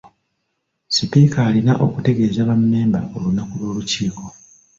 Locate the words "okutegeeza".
1.85-2.41